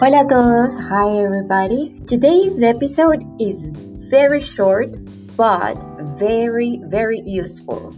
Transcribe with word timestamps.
Hola 0.00 0.22
a 0.22 0.26
todos, 0.26 0.78
hi 0.78 1.18
everybody. 1.18 2.00
Today's 2.06 2.62
episode 2.62 3.22
is 3.38 3.70
very 4.08 4.40
short 4.40 4.96
but 5.36 5.76
very, 6.16 6.80
very 6.82 7.20
useful. 7.20 7.94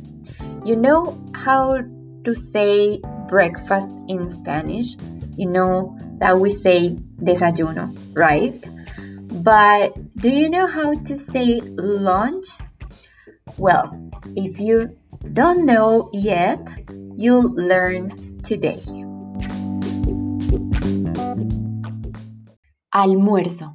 You 0.64 0.74
know 0.74 1.22
how 1.32 1.78
to 2.24 2.34
say 2.34 3.00
breakfast 3.28 4.02
in 4.08 4.28
Spanish? 4.28 4.96
You 5.36 5.46
know 5.46 5.96
that 6.18 6.40
we 6.40 6.50
say 6.50 6.96
desayuno, 7.22 7.96
right? 8.14 8.58
But 9.30 9.94
do 10.16 10.28
you 10.28 10.50
know 10.50 10.66
how 10.66 10.94
to 10.94 11.16
say 11.16 11.60
lunch? 11.60 12.58
Well, 13.56 14.10
if 14.34 14.58
you 14.58 14.98
don't 15.32 15.66
know 15.66 16.10
yet, 16.12 16.68
you'll 17.14 17.54
learn 17.54 18.40
today. 18.42 19.01
Almuerzo. 22.94 23.74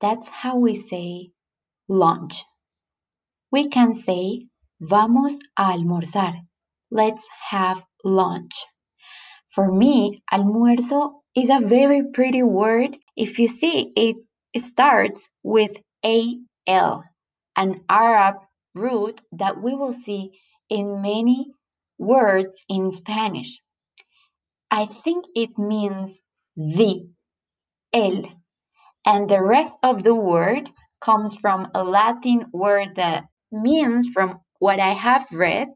That's 0.00 0.28
how 0.28 0.58
we 0.58 0.74
say 0.74 1.30
lunch. 1.88 2.44
We 3.50 3.68
can 3.68 3.94
say 3.94 4.46
vamos 4.80 5.38
a 5.56 5.64
almorzar. 5.72 6.34
Let's 6.90 7.26
have 7.50 7.82
lunch. 8.04 8.54
For 9.50 9.70
me, 9.70 10.22
almuerzo 10.32 11.20
is 11.36 11.50
a 11.50 11.66
very 11.66 12.10
pretty 12.12 12.42
word. 12.42 12.96
If 13.16 13.38
you 13.38 13.48
see, 13.48 13.92
it 13.96 14.16
starts 14.62 15.28
with 15.42 15.72
al, 16.04 17.04
an 17.56 17.84
Arab 17.88 18.36
root 18.74 19.20
that 19.32 19.62
we 19.62 19.74
will 19.74 19.92
see 19.92 20.32
in 20.68 21.02
many 21.02 21.52
words 21.98 22.56
in 22.68 22.90
Spanish. 22.90 23.60
I 24.70 24.86
think 24.86 25.26
it 25.36 25.56
means 25.58 26.18
the, 26.56 27.08
el, 27.92 28.24
and 29.04 29.28
the 29.28 29.42
rest 29.42 29.76
of 29.82 30.02
the 30.02 30.14
word 30.14 30.68
comes 31.00 31.36
from 31.36 31.70
a 31.74 31.84
Latin 31.84 32.46
word 32.52 32.96
that 32.96 33.24
means, 33.52 34.08
from 34.08 34.40
what 34.58 34.80
I 34.80 34.92
have 34.92 35.26
read, 35.30 35.68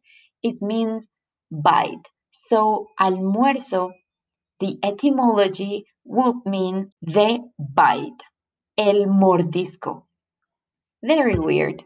it 0.43 0.63
means 0.63 1.07
bite. 1.51 2.07
So, 2.33 2.89
almuerzo, 2.99 3.93
the 4.61 4.79
etymology 4.83 5.85
would 6.05 6.47
mean 6.47 6.93
the 7.03 7.41
bite, 7.59 8.23
el 8.79 9.07
mordisco. 9.07 10.05
Very 11.03 11.39
weird. 11.39 11.85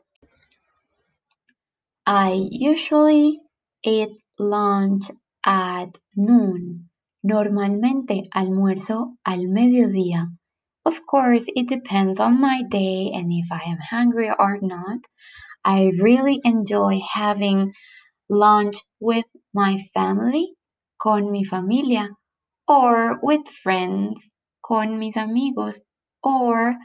I 2.06 2.48
usually 2.50 3.40
eat 3.84 4.10
lunch 4.38 5.10
at 5.44 5.98
noon. 6.16 6.88
Normalmente 7.24 8.28
almuerzo 8.34 9.16
al 9.24 9.46
mediodía. 9.46 10.28
Of 10.84 11.04
course, 11.06 11.44
it 11.56 11.66
depends 11.66 12.20
on 12.20 12.40
my 12.40 12.62
day 12.62 13.10
and 13.12 13.32
if 13.32 13.50
I 13.50 13.62
am 13.68 13.78
hungry 13.78 14.30
or 14.30 14.58
not. 14.62 15.00
I 15.64 15.92
really 16.00 16.40
enjoy 16.44 17.00
having 17.00 17.74
lunch 18.28 18.76
with 19.00 19.26
my 19.54 19.78
family, 19.94 20.54
con 21.00 21.32
mi 21.32 21.44
familia, 21.44 22.10
or 22.68 23.18
with 23.22 23.48
friends, 23.48 24.28
con 24.64 24.98
mis 24.98 25.16
amigos, 25.16 25.80
or 26.22 26.76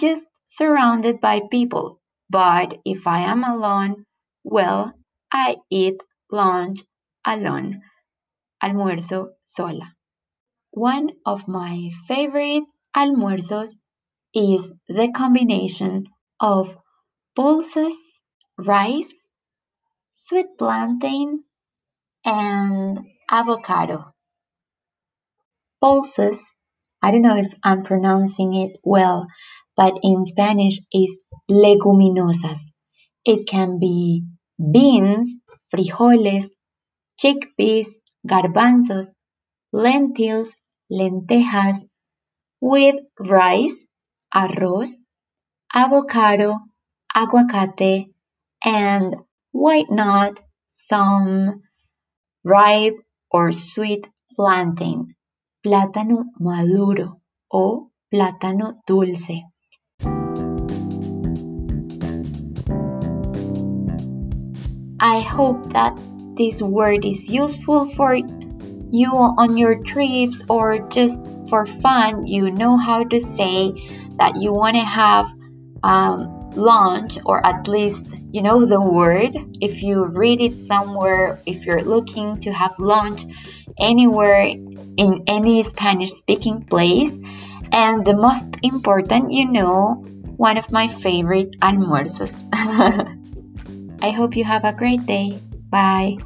just 0.00 0.26
surrounded 0.48 1.20
by 1.20 1.40
people. 1.50 2.00
But 2.30 2.80
if 2.84 3.06
I 3.06 3.20
am 3.20 3.44
alone, 3.44 4.06
well, 4.44 4.94
I 5.32 5.58
eat 5.70 6.02
lunch 6.30 6.82
alone. 7.26 7.82
Almuerzo 8.62 9.34
sola. 9.46 9.94
One 10.72 11.10
of 11.26 11.48
my 11.48 11.90
favorite 12.08 12.64
almuerzos 12.96 13.70
is 14.34 14.72
the 14.88 15.12
combination 15.14 16.06
of 16.40 16.76
pulses, 17.36 17.94
rice, 18.58 19.12
sweet 20.14 20.46
plantain, 20.58 21.44
and 22.24 23.00
avocado. 23.30 24.14
Pulses, 25.82 26.42
I 27.02 27.10
don't 27.10 27.22
know 27.22 27.36
if 27.36 27.52
I'm 27.62 27.82
pronouncing 27.84 28.54
it 28.54 28.80
well, 28.84 29.26
but 29.76 29.98
in 30.02 30.24
Spanish 30.24 30.80
is 30.92 31.18
leguminosas. 31.50 32.60
It 33.24 33.46
can 33.46 33.78
be 33.78 34.24
beans, 34.58 35.28
frijoles, 35.70 36.46
chickpeas, 37.20 37.88
garbanzos, 38.26 39.08
lentils, 39.72 40.54
lentejas, 40.90 41.78
with 42.62 42.94
rice, 43.18 43.88
arroz, 44.32 44.88
avocado, 45.74 46.60
aguacate, 47.12 48.06
and 48.62 49.16
why 49.50 49.82
not 49.90 50.40
some 50.68 51.60
ripe 52.44 52.94
or 53.32 53.50
sweet 53.50 54.06
plantain, 54.36 55.16
plátano 55.66 56.26
maduro 56.38 57.20
o 57.52 57.90
plátano 58.14 58.78
dulce. 58.86 59.42
I 65.00 65.20
hope 65.20 65.72
that 65.72 65.98
this 66.36 66.62
word 66.62 67.04
is 67.04 67.28
useful 67.28 67.88
for 67.88 68.14
you 68.14 69.10
on 69.10 69.56
your 69.56 69.82
trips 69.82 70.44
or 70.48 70.78
just 70.88 71.26
for 71.52 71.66
fun, 71.66 72.26
you 72.26 72.50
know 72.50 72.78
how 72.78 73.04
to 73.04 73.20
say 73.20 73.76
that 74.16 74.40
you 74.40 74.54
want 74.54 74.74
to 74.74 74.80
have 74.80 75.26
um, 75.82 76.48
lunch 76.56 77.18
or 77.26 77.44
at 77.44 77.68
least 77.68 78.06
you 78.32 78.40
know 78.40 78.64
the 78.64 78.80
word. 78.80 79.36
If 79.60 79.82
you 79.82 80.06
read 80.06 80.40
it 80.40 80.64
somewhere 80.64 81.38
if 81.44 81.66
you're 81.66 81.84
looking 81.84 82.40
to 82.40 82.52
have 82.52 82.78
lunch 82.78 83.26
anywhere 83.78 84.44
in 84.96 85.24
any 85.26 85.62
spanish 85.62 86.12
speaking 86.12 86.64
place. 86.64 87.18
And 87.70 88.02
the 88.02 88.14
most 88.14 88.48
important 88.62 89.30
you 89.30 89.44
know 89.44 90.06
one 90.38 90.56
of 90.56 90.72
my 90.72 90.88
favorite 90.88 91.60
almuerzos. 91.60 92.32
I 94.00 94.10
hope 94.10 94.36
you 94.36 94.44
have 94.44 94.64
a 94.64 94.72
great 94.72 95.04
day. 95.04 95.38
Bye 95.68 96.16